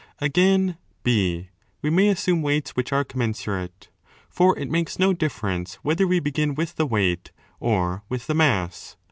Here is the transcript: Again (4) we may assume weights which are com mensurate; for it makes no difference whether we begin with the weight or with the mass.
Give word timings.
Again 0.19 0.77
(4) 1.05 1.43
we 1.83 1.89
may 1.91 2.07
assume 2.07 2.41
weights 2.41 2.71
which 2.71 2.91
are 2.91 3.03
com 3.03 3.21
mensurate; 3.21 3.89
for 4.31 4.57
it 4.57 4.67
makes 4.67 4.97
no 4.97 5.13
difference 5.13 5.75
whether 5.83 6.07
we 6.07 6.19
begin 6.19 6.55
with 6.55 6.75
the 6.75 6.87
weight 6.87 7.31
or 7.59 8.01
with 8.09 8.25
the 8.25 8.33
mass. 8.33 8.97